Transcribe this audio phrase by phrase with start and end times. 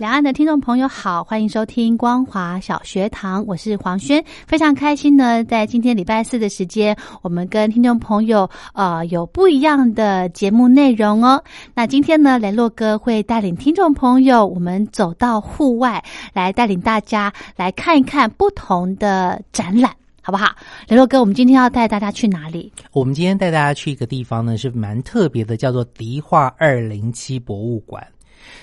[0.00, 11.44] 两岸的听众朋友好，欢迎收听光华小学堂，我是黄轩，非常开心呢，在今天礼拜四的时间，我们跟听众朋友呃有不一样的节目内容哦。
[11.74, 16.02] 那今天呢，雷洛哥会带领听众朋友，我们走到户外，
[16.32, 20.56] 来带领大家来看一看不同的展览，好不好？
[20.88, 22.72] 雷洛哥，我们今天要带大家去哪里？
[22.92, 28.02] 我们今天带大家去一个地方呢，是蛮特别的，叫做迪化二零七博物馆。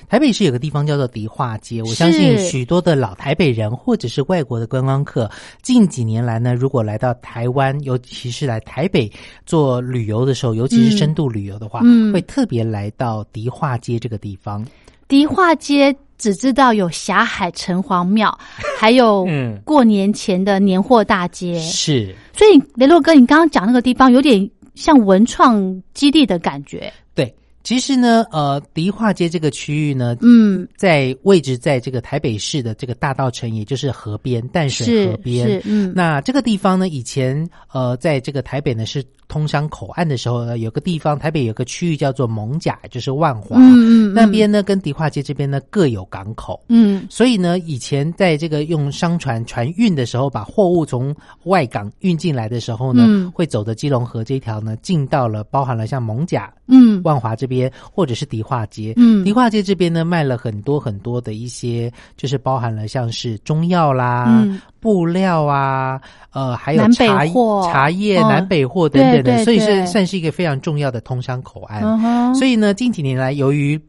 [0.09, 5.29] 台北市有个地方叫做迪化街，我相信许多的老台北人或者是外国的观光客，
[5.61, 9.11] 近几年来呢，如果来到台湾，尤其是来台北
[9.45, 14.65] 做旅游的时候，尤其是深度旅游的话，嗯，会特别来到迪化街这个地方。
[15.07, 18.37] 迪化街只知道有霞海城隍庙，
[18.77, 19.25] 还有
[19.63, 22.13] 过年前的年货大街，是。
[22.33, 27.33] 所以雷洛哥，你刚刚讲那个地方有点像文创基地的感觉，对。
[27.63, 39.03] 其实呢，呃，迪化街这个区域呢，嗯，在位置在这个台北市的这个大道城，也就是河边淡水河边，嗯，那这个地方呢，以前呃，在这个台北呢是。
[39.27, 64.45] 通商口岸的时候呢，有个地方，台北有个区域叫做蒙甲，就是万华，嗯嗯，那边呢跟迪化街这边呢各有港口，嗯，所以呢，以前在这个用商船船运的时候，把货物从外港运进来的时候呢，会走的基隆河这条呢，进到了包含了像蒙甲，嗯，万华这边或者是迪化街，嗯，迪化街这边呢卖了很多很多的一些，就是包含了像是中药啦。
[64.79, 65.99] 布料啊，
[66.31, 67.25] 呃，还有茶
[67.69, 72.35] 茶叶、南北货等等的，所以是算是一个非常重要的通商口岸。
[72.35, 73.79] 所以呢，近几年来，由于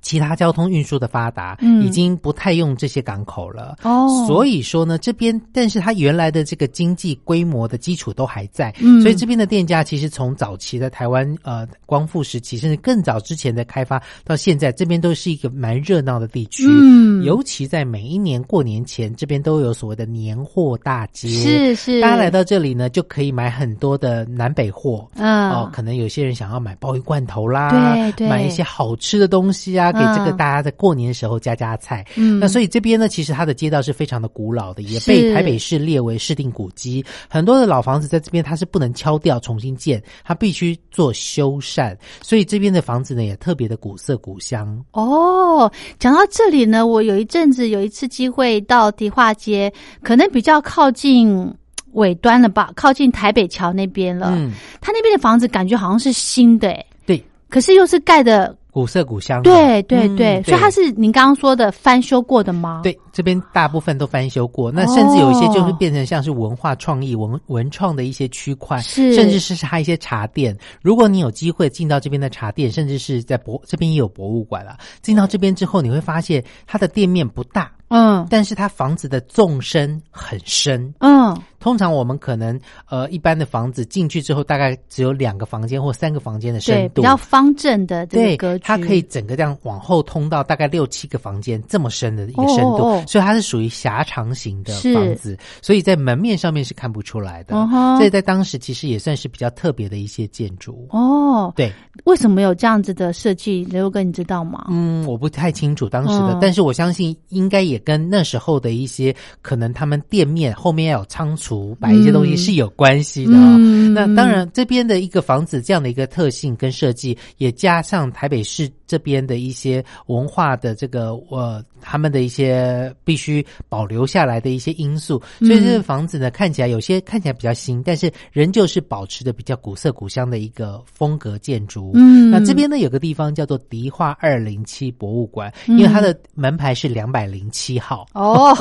[0.00, 3.76] 其他交通运输的发达，嗯已经不太用这些港口了。
[3.82, 8.74] 哦，所以说呢，这边但是它原来的这个经济规模的基础都还在。
[8.80, 16.64] 嗯，所以这边的店家其实从早期的台湾呃光复时期，甚至更早之前的开发到现在，这边都是一个蛮热闹的地区。
[16.68, 21.28] 嗯，尤其在每一年过年前，这边都有所谓的年货大街。
[21.28, 25.08] 是是，大家来到这里呢，就可以买很多的南北货。
[25.16, 29.92] 嗯，哦，可能有些人想要买鲍鱼罐头啦，对对，买一些好吃的东西啊。
[29.98, 37.04] 给这个大家在过年的时候加加菜，嗯，那所以这边呢，其实它的街道是非常的古老的，也被台北市列为市定古迹。
[37.28, 44.84] 很多的老房子在这边它是不能敲掉重新建，它必须做修缮，所以这边的房子呢也特别的古色古香。
[44.92, 51.52] 哦，讲到这里呢，我有一阵子有一次机会到迪化街，可能比较靠近
[51.92, 54.34] 尾端了吧，靠近台北桥那边了。
[54.36, 58.54] 嗯，他那边的房子感觉好像是新的，哎，对，可是又是盖的。
[58.76, 62.82] 古色古香，对对对，所以它是您刚刚说的翻修过的吗？
[62.82, 70.54] 对，这边大部分都翻修过，那甚至有一些就是变成像是文化创意、文文创的一些区块，是，甚至是它一些茶店。
[70.82, 77.72] 如果你有机会进到这边的茶店，甚至是在博这边也有博物馆了，进到这边之后，你会发现它的店面不大。
[77.88, 80.92] 嗯，但是它房子的纵深很深。
[80.98, 81.34] 嗯，
[81.66, 82.56] 通常我们可能
[82.88, 88.64] 呃一般的房子进去之后，大概只有两个房间或三个房间的深度，比较方正的这个格局。
[88.64, 97.56] 它可以整个这样往后通到大概六七个房间这么深的一个深度，所以它是属于狭长型的房子，所以在门面上面是看不出来的。
[97.96, 100.86] 所以在当时其实也算是比较特别的一些建筑。
[100.90, 101.72] 哦，对，
[102.04, 103.64] 为什么有这样子的设计？
[103.64, 104.66] 刘哥，你知道吗？
[104.70, 107.76] 嗯，我不太清楚当时的，但是我相信应该也。
[107.86, 113.32] 跟那时候的一些可能，他们店面后面要有仓储，摆一些东西是有关系的。
[113.32, 131.92] 那当然，这边的一个房子这样的一个特性跟设计，也加上台北市这边的一些文化的这个呃，他们的一些必须保留下来的一些因素，所以这个房子呢，看起来有些看起来比较新，但是仍旧是保持的比较古色古香的一个风格建筑。
[131.94, 138.06] 嗯，那这边呢有个地方叫做迪化二零七博物馆，因为它的门牌是两百零七号。
[138.12, 138.54] 哦，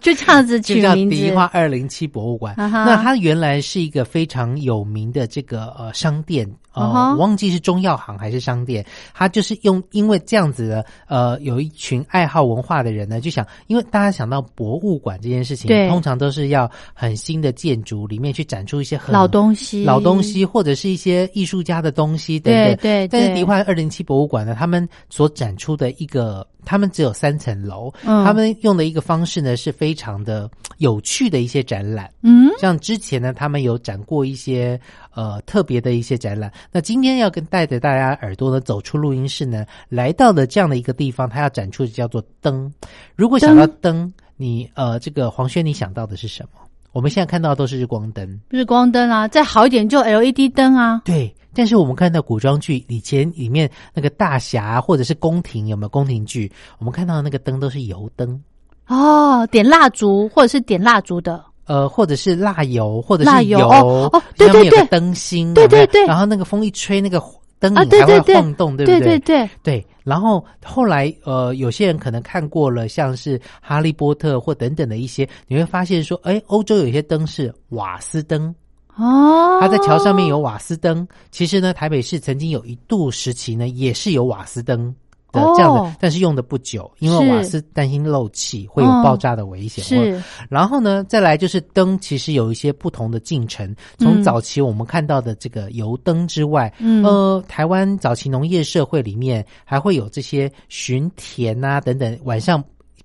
[0.00, 2.54] 就这样子就叫迪化二零七博物馆。
[2.56, 6.48] 那它原来是一个非常有名的这个呃商店。
[6.74, 6.82] 呃，
[7.12, 8.82] 我忘记是中药行还是商店，
[9.12, 22.76] 它就是用，因为这样子的，呃，有一群爱好文化的人呢，就想，因为大家想到博物馆这件事情，通常都是要很新的建筑里面去展出一些很老东西、老东西或者是一些艺术家的东西等等。
[22.76, 26.46] 对，但是迪化二零七博物馆呢，他们所展出的一个。
[26.64, 30.48] 他们只有三层楼，他们用的一个方式呢是非常的
[30.78, 32.08] 有趣的一些展览。
[32.22, 34.80] 嗯，像之前呢，他们有展过一些
[35.14, 36.52] 呃特别的一些展览。
[36.70, 42.72] 那今天要跟带着大家耳朵呢走出录音室呢，来到了这样的一个地方，它要展出的叫做灯。
[43.16, 46.60] 如果想到灯，你呃这个黄轩，你想到的是什么？
[46.92, 51.00] 我们现在看到都是日光灯，日光灯啊，再好一点就 LED 灯啊。
[51.04, 51.34] 对。
[51.54, 56.50] 但是我们看到古装剧以前里面那个大侠或者是宫廷有没有宫廷剧？
[56.78, 58.42] 我们看到的那个灯都是油灯
[58.86, 67.18] 哦，点蜡烛或者是点蜡烛的，呃，或者是蜡油或者是油哦，对对对，灯芯，对对对，然后那个风一吹，那个
[67.58, 69.00] 灯影还会晃动，对不对？
[69.00, 69.86] 对对对对。
[70.04, 78.54] 然后后来呃，有些人可能看过了，像是哈利波特或等等的一些，你会发现说，哎，欧洲有一些灯是瓦斯灯。
[78.96, 81.08] 哦，它在桥上面有瓦斯灯。
[81.30, 84.94] 其实呢，台北市曾经有一度时期呢，也是有瓦斯灯
[85.32, 89.82] 的这样的，但是用的不久，因为瓦斯担心漏气会有爆炸的危险。
[89.82, 93.74] 是，然后呢，再来就是灯，其实有一些不同的进程。
[93.98, 102.62] 从早期我们看到的这个油灯之外，呃，台湾早期农业社会里面还会有这些巡田啊等等，晚上。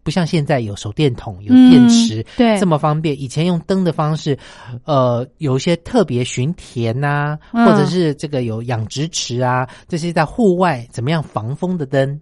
[0.08, 3.22] 不像现在有手电筒、有电池，对这么方便。
[3.22, 4.40] 以前用灯的方式，
[4.86, 12.18] 呃，有一些特别巡田呐，或者是这个有养殖池啊，这些在户外怎么样防风的灯，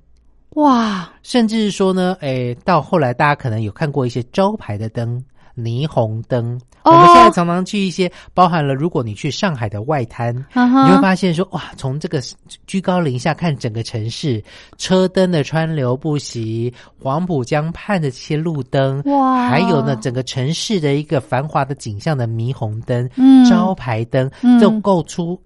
[0.56, 1.08] 哇！
[1.22, 5.24] 甚至是说呢，诶，到后来大家可能有看过一些招牌的灯。
[5.56, 12.22] 霓虹灯，我们现在常常去一些包含了，如果你去上海的外滩，你会发现说，哇，从这个
[12.68, 14.44] 居高临下看整个城市，
[14.78, 24.30] 车灯的川流不息，黄浦江畔的这些路灯，哇，还有呢，整个城市的一个繁华的景象的霓虹灯，嗯，招牌灯，
[24.60, 25.42] 就构出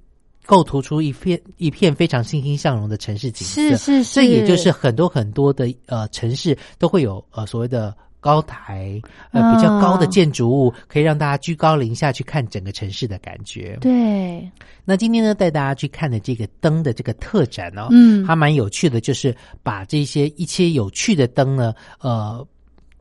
[0.48, 3.62] 构图出一片一片非常欣欣向荣的城市景色。
[3.62, 7.96] 是是是，这也就是很多很多的呃城市都会有呃所谓的。
[8.20, 9.02] 高台，
[9.32, 13.78] 呃，比较高的建筑物，可以让大家居高临下去看整个城市的感觉。
[13.82, 14.50] 对，
[14.84, 22.46] 那今天呢，带大家去看的这个灯的这个特展呢，嗯，还蛮有趣的，就是把这些一些有趣的灯呢，呃，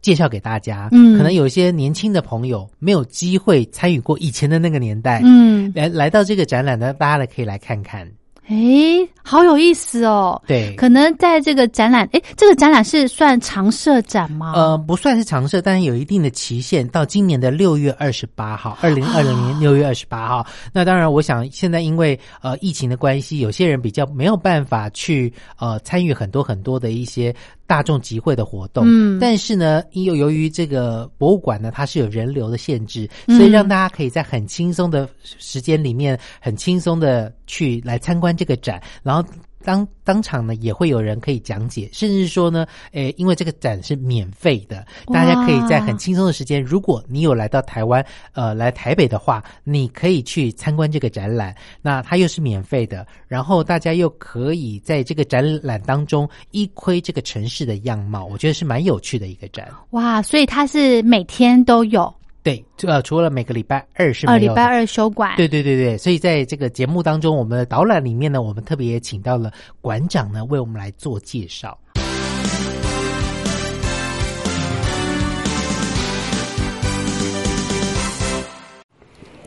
[0.01, 0.89] 介绍给大家。
[0.93, 8.09] 嗯，可能有一些年轻的朋友没有机会参与过以前的那个年代，嗯，来来到这个展览呢，大家呢可以来看看。
[8.49, 10.41] 哎，好有意思哦！
[10.47, 14.55] 对，可能在这个展览，哎，这个展览是算常设展吗？
[14.57, 20.47] 呃，不算是常设，但是有一定的期限，到今年的六月二十八号，二零二零年六月二十八号。
[20.73, 27.35] 那当然，我想现在因为呃疫情的关系，有些人比较没有办法去呃参与很多很多的一些。
[27.69, 39.29] 大众集会的活动，嗯，但是呢，又由于这个博物馆呢，它是有人流的限制，所以让大家可以在很轻松的时间里面，很轻松的去来参观这个展，然后。
[39.65, 48.03] 当当场呢，也会有人可以讲解，甚至说呢，诶，因为这个展是免费的，大家可以在很轻松的时间，如果你有来到台湾，
[48.33, 51.55] 呃，来台北的话，你可以去参观这个展览。
[51.83, 59.69] 那它又是免费的，然后大家又可以在这个展览当中一窥这个城市的样貌，我觉得是蛮有趣的一个展。
[59.91, 62.15] 哇，所以它是每天都有。
[62.49, 69.53] 对，呃，除了每个礼拜二是二礼拜二休馆，对对对对，所以在这个节目当中，我们的导览里面呢，我们特别也请到了
[69.83, 71.79] 馆长呢，为我们来做介绍。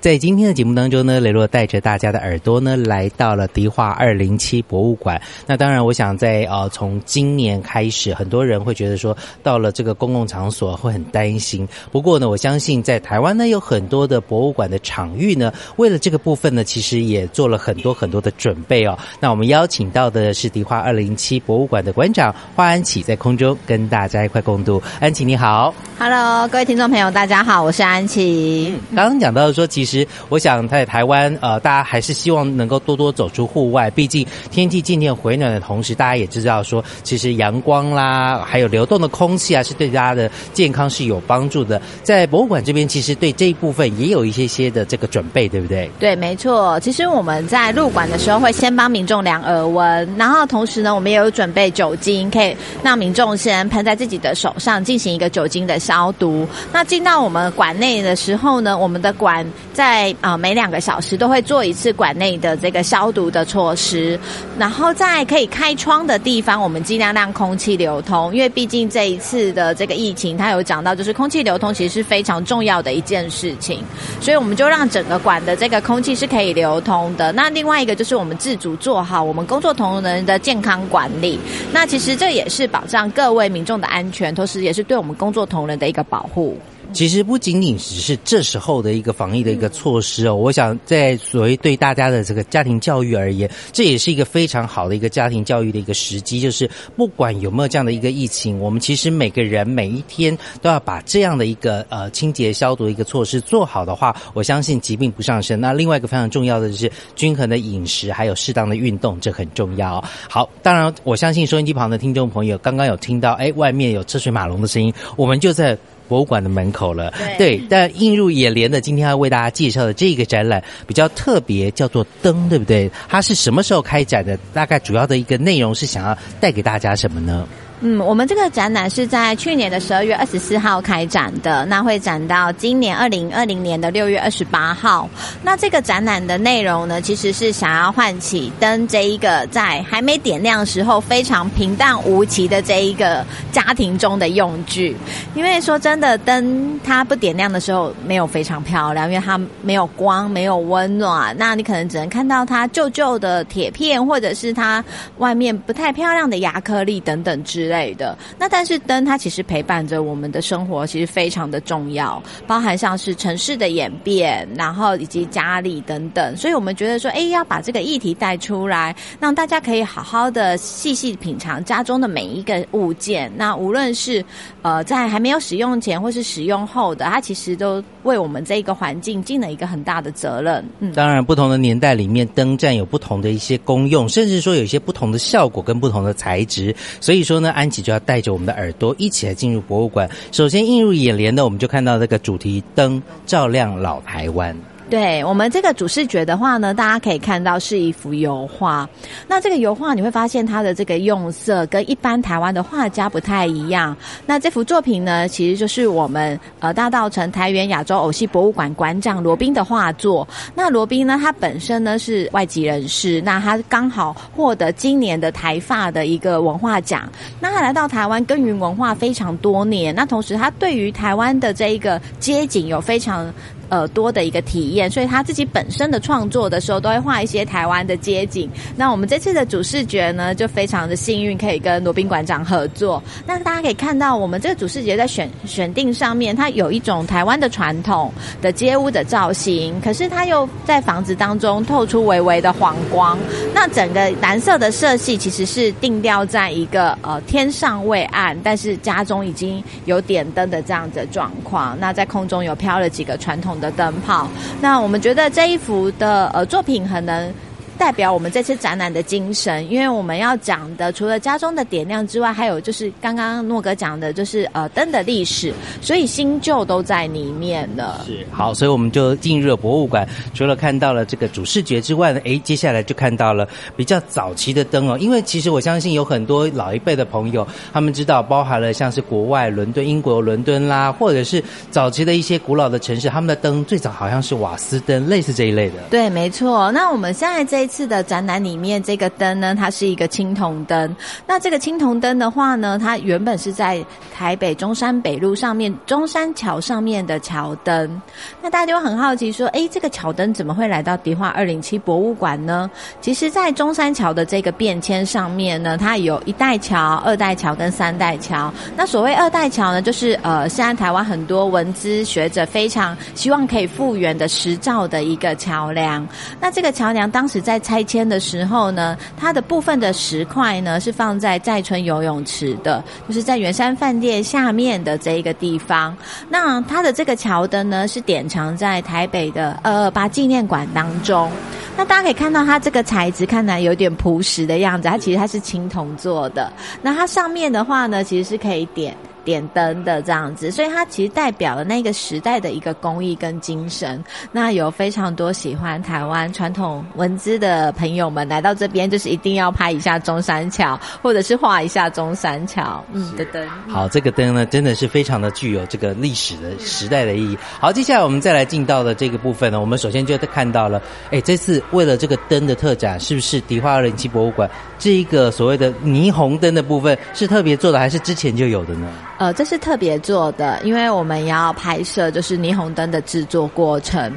[0.01, 5.21] 在今天的节目当中呢，雷洛带着大家的耳朵呢，来到了迪化二零七博物馆。
[5.45, 11.69] 那当然，我想在呃，从今年开始，很多人会觉得说，到了这个公共场所会很担心。
[11.91, 18.97] 不过呢，我相信在台湾呢，有很多的博物馆的场域呢，为了这个部分呢，其实也做了很多很多的准备哦。
[19.19, 24.81] 那我们邀请到的是迪化二零七博物馆的馆长花安琪，在空中跟大家一块共度。
[24.99, 28.73] 安琪你好，Hello，各位听众朋友，大家好，我是安琪。
[28.95, 29.90] 刚刚讲到说，其实。
[29.99, 41.81] 实我想在台湾，呃，大家还是希望能够多多走出户外，毕竟天气渐渐回暖的同时，大家也知道说，其实阳光啦，还有流动的空气啊，是对大家的健康是有帮助的。
[42.03, 45.89] 在博物馆这边，其实对这一部分也有一些些的这个准备，对不对？
[45.99, 46.79] 对，没错。
[46.79, 56.47] 其实我们在入馆的时候会先帮民众量耳温，然后同时呢，我们也有准备酒精，可以让民众先喷在自己的手上，进行一个酒精的消毒。
[56.71, 59.45] 那进到我们馆内的时候呢，我们的馆
[59.81, 64.19] 在啊每两个小时都会做一次馆内的这个消毒的措施，
[64.55, 73.83] 然后在可以开窗的地方，我们尽量让空气流通，因为毕竟这一次的这个疫情，它有讲到就是空气流通其实是非常重要的一件事情，
[74.19, 77.31] 所以我们就让整个馆的这个空气是可以流通的。
[77.31, 81.39] 那另外一个就是我们自主做好我们工作同仁的健康管理，
[81.73, 86.55] 那其实这也是保障各位民众的安全，同时也是对我们工作同仁的一个保护。
[86.93, 96.39] 其实不仅仅只是这时候的一个防疫的一个措施哦，我想在所谓对大家的这个家庭教育而言，这也是一个非常好的一个家庭教育的一个时机。
[96.39, 105.59] 就是不管有没有这样的一个疫情，我们其实每个人每一天都要把这样的一个呃清洁消毒的一个措施做好的话，我相信疾病不上升。
[105.59, 110.03] 那另外一个非常重要的就是均衡的饮食，还有适当的运动，这很重要。
[110.29, 115.77] 好，当然我相信收音机旁的听众朋友刚刚有听到，哎，外面有车水马龙的声音，我们就在。
[116.11, 122.91] 博物馆的门口了，对，但映入眼帘的，今天要为大家介绍的这个展览比较特别，叫做灯，对不对？
[123.07, 124.37] 它是什么时候开展的？
[124.53, 127.47] 大概主要的一个内容是想要带给大家什么呢？
[127.83, 135.09] 嗯，我们这个展览是在去年的十二月二十四号开展的，那会展到今年二零二零年的六月二十八号。
[135.41, 144.95] 那这个展览的内容呢，其实是想要唤起灯这一个在还没点亮时候非常平淡无奇的这一个家庭中的用具。
[145.33, 151.35] 因为说真的，灯它不点亮的时候没有非常漂亮，因为它没有光，没有温暖。
[151.35, 154.85] 那你可能只能看到它旧旧的铁片，或者是它
[155.17, 157.70] 外面不太漂亮的亚克力等等之。
[157.71, 173.31] 类的，那但是灯它其实陪伴着我们的生活，其实非常的重要，包含像是城市的演变，然后以及家里等等，所以我们觉得说，哎，要把这个议题带出来，让大家可以好好的细细品尝家中的每一个物件。
[173.37, 174.23] 那无论是
[174.61, 180.63] 呃在还没有使用前，或是使用后的，它其实都为我们这一个环境尽了一个很大的责任。
[180.79, 187.53] 嗯，当然，不同的年代里面，灯占有不同的一些功用，甚至说有一些不同的效果跟不同的材质，所以说呢。
[187.61, 190.09] 安琪就要带着我们的耳朵一起来进入博物馆。
[190.31, 194.57] 首先映入眼帘的，我们就看到那个主题灯照亮老台湾。
[194.91, 198.87] 对我们这个主视觉的话呢，大家可以看到是一幅油画。
[199.25, 203.95] 那这个油画你会发现它的这个用色跟一般台湾的画家不太一样。
[204.25, 210.27] 那这幅作品呢，其实就是我们呃大道城台园亚洲偶戏博物馆馆长罗宾的画作。
[210.53, 217.09] 那罗宾呢，他本身呢是外籍人士，那他刚好获得今年的台发的一个文化奖。
[217.39, 223.33] 那他来到台湾耕耘文化非常多年，那同时他对于台湾的这一个街景有非常。
[223.71, 228.49] 呃，多的一个体验，所以他自己本身的创作的时候，都会画一些台湾的街景。
[228.75, 233.01] 那我们这次的主视觉呢，就非常的幸运，可以跟罗宾馆长合作。
[233.25, 238.11] 那大家可以看到，我们这个主视觉在选选定上面，它有一种台湾的传统
[238.41, 243.17] 的街屋的造型，可是它又在房子当中透出微微的黄光。
[243.55, 251.77] 那整个蓝色的色系其实是定调在一个呃天上未暗，但是家中已经有点灯的这样子状况。
[251.79, 253.60] 那在空中有飘了几个传统。
[253.61, 254.27] 的灯泡，
[254.59, 257.33] 那我们觉得这一幅的呃作品很能。
[257.81, 268.03] 代表我们这次展览的精神，因为我们要讲的除了家中的点亮之外，还有就是刚刚诺哥讲的，就是呃灯的历史，所以新旧都在里面了。
[268.05, 274.95] 是好，所以我们就进入了博物馆，除了看到了这个主视觉之外呢，哎，接下来就看到了比较早期的灯哦。
[274.99, 285.77] 因为其实我相信有很多老一辈的朋友，他们知道包含了像是国外伦敦、英国伦敦啦，或者是早期的一些古老的城市，他们的灯最早好像是瓦斯灯，类似这一类的。
[285.89, 286.71] 对，没错。
[286.71, 287.70] 那我们现在这。
[287.71, 290.93] 次的展览里面，这个灯呢，它是一个青铜灯。
[291.25, 298.01] 那这个青铜灯的话呢，它原本是在台北中山北路上面中山桥上面的桥灯。
[298.41, 302.69] 那大家就很好奇说，哎，这个桥灯怎么会来到迪化二零七博物馆呢？
[302.99, 308.53] 其实，在中山桥的这个变迁上面呢，它有一代桥、二代桥跟三代桥。
[308.75, 316.05] 那所谓二代桥呢，就是呃，现在台湾很多文资学者非常希望可以复原的石造的一个桥梁。
[316.39, 325.95] 那这个桥梁当时在拆迁的时候呢，它的部分的石块呢是放在在村游泳池的，就是在圆山饭店下面的这一个地方。
[326.29, 331.31] 那它的这个桥灯呢是典藏在台北的二二八纪念馆当中。
[331.77, 336.51] 那大家可以看到，它这个材质看来有点朴实的样子，它其实它是青铜做的。
[336.81, 338.95] 那它上面的话呢，其实是可以点。
[339.23, 344.03] 点灯的这样子，所以它其实代表了那个时代的一个工艺跟精神。
[344.31, 352.83] 那有非常多喜欢台湾传统文字的朋友们来到这边，就是一定要拍一下中山桥，或者是画一下中山桥。
[352.93, 353.47] 嗯，的灯。
[353.67, 357.37] 好，这个灯呢，真的是非常的具有这个历史的时代的意义。
[357.59, 368.87] 好，接下来我们再来进到的这个部分呢，我们首先就看到了，哎，这次为了这个灯的特展，是不是迪化二零七博物馆这一个所谓的霓虹灯的部分是特别做的，还是之前就有的呢？
[369.21, 374.11] 呃，这是特别做的，因为我们要拍摄就是霓虹灯的制作过程。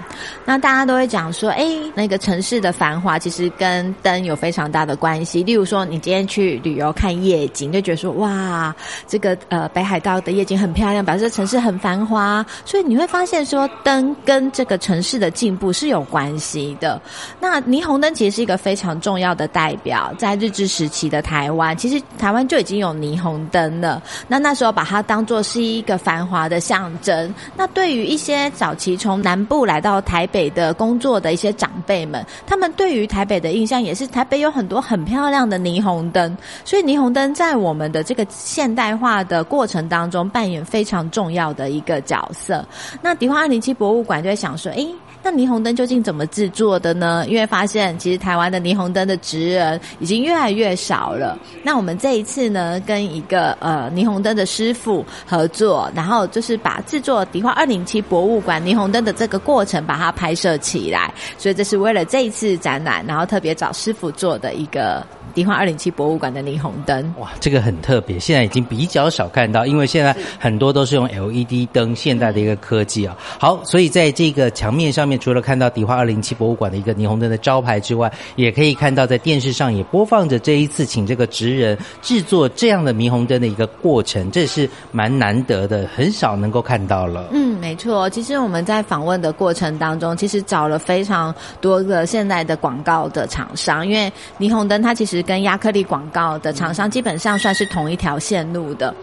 [0.47, 1.63] 那大家都会讲说，哎，
[1.95, 5.43] 那个城市的繁华其实跟灯有非常大的关系。
[5.43, 8.75] 例如说，你今天去旅游看夜景，就觉得说，哇，
[9.07, 12.43] 这个呃北海道的夜景很漂亮，表示城市很繁华。
[12.65, 16.99] 所以你会发现说，灯跟这个城市的进步是有关系的。
[17.39, 24.03] 那霓虹灯其实是一个非常重要的代表，在日治时期的台湾，其实台湾就已经有霓虹灯了。
[24.27, 27.35] 那那时候把它当做是一个繁华的象征。
[27.57, 36.37] 那对于一些早期从南部来到台北的工作的一些长辈们，他们对于台北的印象也是台北有很多很漂亮的霓虹灯。
[36.65, 42.65] 所以霓虹灯在我们的这个现代化的过程当中扮演非常重要的一个角色。
[43.03, 44.89] 那迪化二零七博物馆就在想说，诶。
[45.27, 47.25] 那霓虹灯究竟怎么制作的呢？
[47.27, 51.39] 因为发现其实台湾的霓虹灯的职人已经越来越少了。
[51.63, 61.11] 那我们这一次呢，跟一个呃霓虹灯的师傅合作，然后就是把制作迪化二零七博物馆霓虹灯的这个过程把它拍摄起来。
[61.39, 65.03] 所以这是为了这一次展览，然后特别找师傅做的一个。
[65.35, 73.17] 迪化二零七博物馆的霓虹灯，哇，这个很特别，现在已经比较少看到，因为现在很多都是用 LED 灯，现代的一个科技啊。
[73.41, 87.27] 好，所以在这个墙面上面，除了看到迪化二零七博物馆的一个霓虹灯的招牌之外，也可以看到在电视上也播放着这一次请这个职人制作这样的霓虹灯的一个过程，这是蛮难得的，很少能够看到了。
[87.33, 95.24] 嗯，没错，其实我们在访问的过程当中，其实找了非常多个现在的广告的厂商，因为霓虹灯它其实。
[95.27, 98.95] 跟亚克力广告的厂商基本上算是同一条线路的。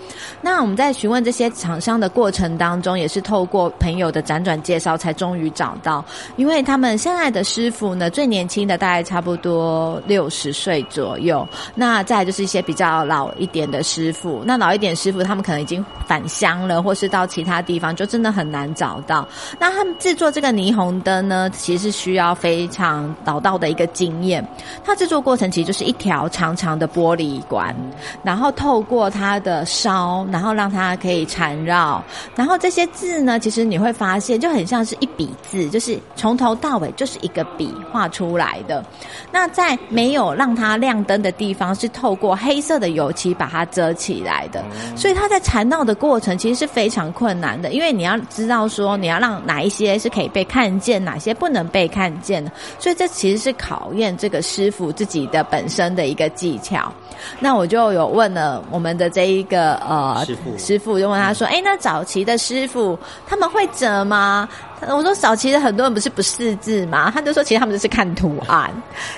[0.41, 6.03] 那我们在询问这些厂商的过程当中，也是透过朋友的辗转介绍，才终于找到。
[6.35, 11.47] 因为他们现在的师傅呢，最年轻的大概差不多六十岁左右。
[11.73, 14.43] 那再就是一些比较老一点的师傅。
[14.45, 19.27] 那老一点师傅，他们可能已经返乡了，或是到其他地方，就真的很难找到。
[19.59, 24.47] 那他们制作这个霓虹灯呢，其实是需要非常老道的一个经验。
[24.83, 26.10] 它制作过程其实就是一条。
[26.11, 27.73] 条长长的玻璃管，
[28.21, 32.03] 然后透过它的烧，然后让它可以缠绕，
[32.35, 38.83] 然后这些字呢，其实你会发现就很像是一笔字，就是从头到尾就是一个笔画出来的。
[39.31, 44.61] 那在没有让它亮灯的地方，是透过黑色的油漆把它遮起来的。
[44.97, 52.51] 所以它在缠绕的过程其实是非常困难的，因为你要知道说你要让哪一些是可以被看见，哪些不能被看见的。
[52.79, 56.00] 所以这其实是考验这个师傅自己的本身的。
[56.01, 56.91] 的一个技巧，
[57.39, 64.49] 那我就有问了我们的这一个呃师傅，师傅就问他说：“哎，那早期的师傅他们会折吗？”
[64.87, 68.71] 我说早期的很多人不是不识字嘛，他就说其实他们就是看图案，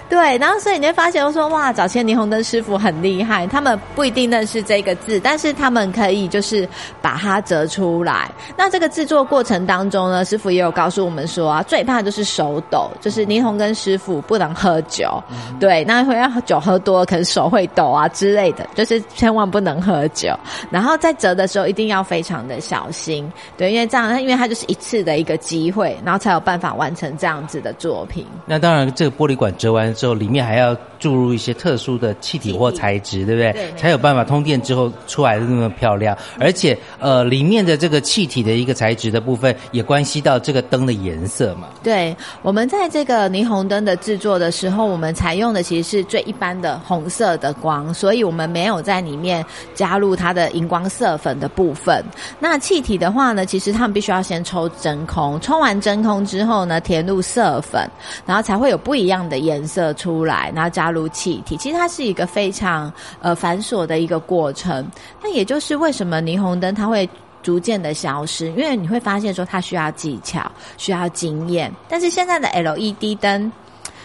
[0.09, 6.67] 对，然后所以你会发现我说哇，早期的霓虹灯师傅很厉害，他们不一定认识这个字，但是他们可以就是
[7.01, 8.29] 把它折出来。
[8.57, 15.23] 那这个制作过程当中呢，师傅也有告诉我们说啊，最怕就是手抖，就是霓虹灯师傅不能喝酒，
[15.61, 20.37] 对，那会要酒喝多可能手会抖啊之类的，就是千万不能喝酒。
[20.69, 25.37] 然后在折的时候一定要非常的小心，对，因为这样，因为它就是一次的一个。
[25.53, 28.25] 机会，然后才有办法完成这样子的作品。
[28.47, 33.71] 那当然，这个玻璃管折完之后，里面还要注入一些特殊的气体或材质，对不对？
[33.77, 36.17] 才有办法通电之后出来的那么漂亮。
[36.39, 41.67] 而且，呃，里面的这个气体的一个材质的部分，也关系到这个灯的颜色嘛。
[41.83, 52.03] 对，我们在这个霓虹灯的制作的时候，我们采用的其实是最一般的红色的光，所以我们没有在里面加入它的荧光色粉的部分。
[52.39, 55.39] 那气体的话呢，其实他们必须要先抽真空。
[55.43, 57.87] 冲完真空之后呢，填入色粉，
[58.25, 61.57] 然后才会有不一样的颜色出来，然后加入气体。
[61.57, 64.89] 其实它是一个非常呃繁琐的一个过程。
[65.21, 67.07] 那也就是为什么霓虹灯它会
[67.41, 71.71] 逐渐的消失，因为你会发现说它需要技巧，需要经验。
[71.89, 73.51] 但是现在的 LED 灯。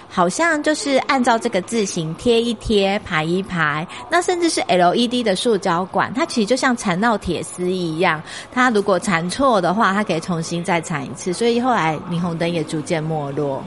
[0.09, 3.87] 好像就是按照这个字形贴一贴、排一排。
[4.11, 8.23] 那甚至是 LED 的塑胶管，它其实就像缠绕铁丝一样。
[8.53, 11.33] 它如果缠错的话，它可以重新再缠一次。
[11.33, 13.63] 所以后来霓虹灯也逐渐没落。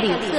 [0.00, 0.08] 旅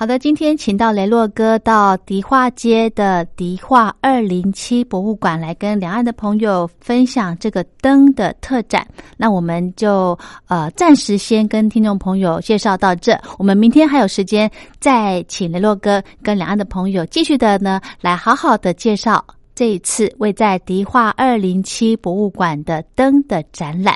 [0.00, 8.86] 好的，今天请到雷洛哥到迪化街的迪化二零七博物馆来跟两岸的朋友分享这个灯的特展。
[9.16, 19.24] 那我们就呃暂时先跟听众朋友介绍到这，我们明天还有时间再请雷洛哥跟两岸的朋友继续的呢来好好的介绍。
[19.58, 23.92] 这一次位在迪化二零七博物馆的灯的展览，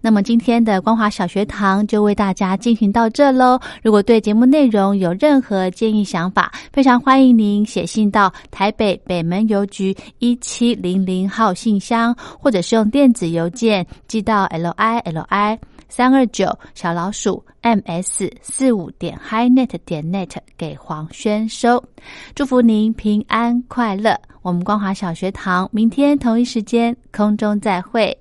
[0.00, 3.56] 那么今天的光华小学堂就为大家进行到这喽。
[3.80, 15.56] 如果对节目内容有任何建议想法，非常欢迎您写信到台北北门邮局一七零零号信箱，或者是用电子邮件寄到 l i l i
[15.96, 20.28] 三二九小老鼠 m s 四五点 highnet 点 net
[20.58, 21.80] 给黄轩收。
[22.34, 24.20] 祝福您平安快乐。
[24.42, 28.18] 我们光华小学堂明天同一时间空中再会。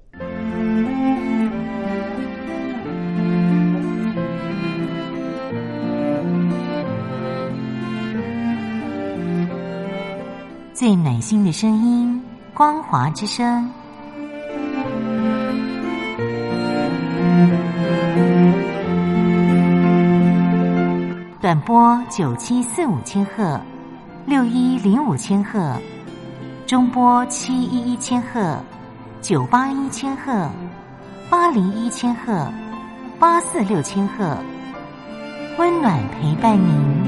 [10.75, 12.21] 最暖心的声音，
[12.53, 13.67] 光华之声。
[21.41, 23.59] 短波九七四五千赫，
[24.25, 25.77] 六一零五千赫。
[26.65, 28.57] 中波七一一千赫，
[29.21, 30.49] 九八一千赫，
[31.29, 32.49] 八零一千赫，
[33.19, 34.37] 八四六千赫，
[35.57, 37.02] 温暖陪伴您。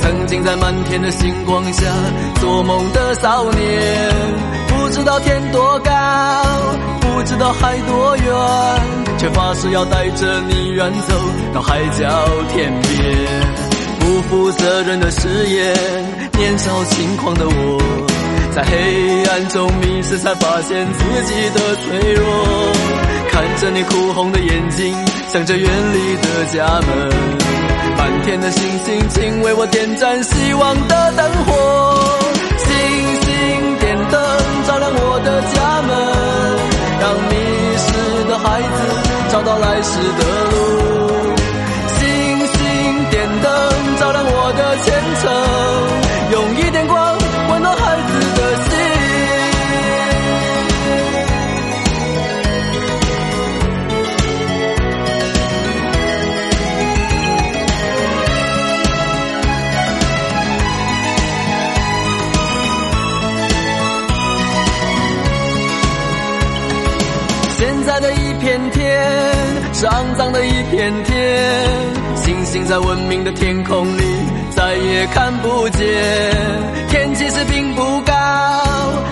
[0.00, 1.86] 曾经在满天的星光下
[2.40, 4.12] 做梦的少年，
[4.68, 5.92] 不知道天多高，
[7.00, 8.26] 不知道海多远，
[9.18, 11.14] 却发誓要带着你远走
[11.54, 12.08] 到海角
[12.52, 13.78] 天边。
[14.00, 15.76] 不负责任的誓言，
[16.38, 17.78] 年少轻狂的我，
[18.54, 22.72] 在黑暗中迷失，才发现自己的脆弱。
[23.30, 24.94] 看着你哭红的眼睛，
[25.28, 27.47] 想着远离的家门。
[27.98, 31.50] 满天的星星，请为我点燃希望的灯火。
[32.56, 32.68] 星
[33.22, 34.14] 星点灯，
[34.66, 35.90] 照亮我的家门，
[37.02, 37.34] 让迷
[37.76, 37.88] 失
[38.28, 38.68] 的孩子
[39.30, 40.22] 找到来时的
[69.78, 71.16] 是肮脏的一片天。
[72.16, 74.02] 星星在文明的天空里
[74.50, 75.86] 再也看不见。
[76.88, 78.12] 天其实并不高，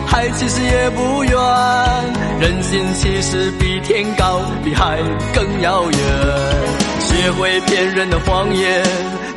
[0.08, 1.32] 海其实也不远。
[2.40, 4.98] 人心其实比天高，比海
[5.32, 6.00] 更遥远。
[6.98, 8.82] 学会骗人的谎言，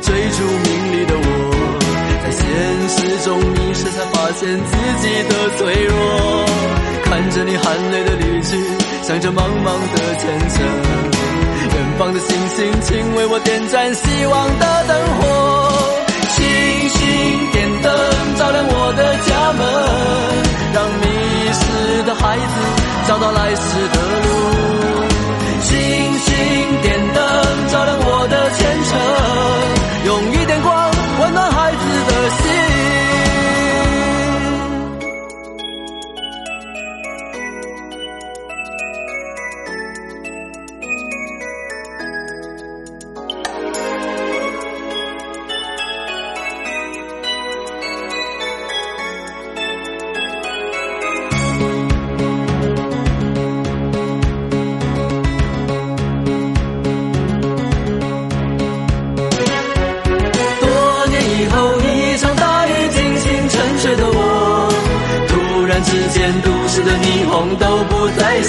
[0.02, 1.78] 追逐名利的我，
[2.24, 2.42] 在现
[2.88, 5.94] 实中迷失，才发现自己的脆弱。
[7.04, 8.58] 看着你含泪的离去。
[9.02, 10.62] 向着茫茫的前程，
[12.00, 15.22] 远方的星星，请为我点盏希望的灯火。
[16.30, 16.98] 星星
[17.52, 17.92] 点灯，
[18.38, 19.60] 照亮我的家门，
[20.72, 21.04] 让迷
[21.52, 21.62] 失
[22.04, 22.54] 的孩子
[23.06, 24.28] 找到来时的路。
[25.60, 25.76] 星
[26.24, 26.30] 星
[26.80, 27.20] 点灯，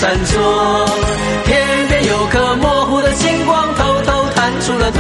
[0.01, 0.33] 闪烁，
[1.45, 4.99] 天边有颗模糊的星光，偷偷探出了头。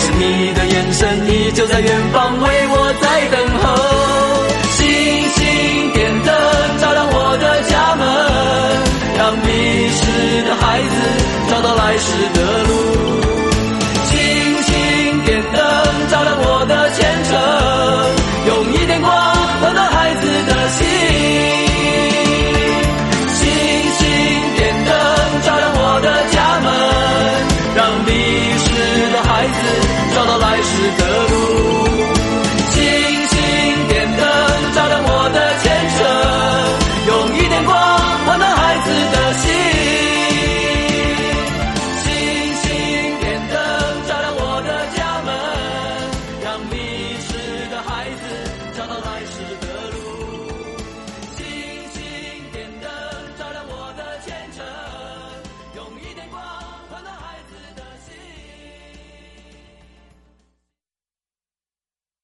[0.00, 2.61] 是你的眼神，依旧在远方，为。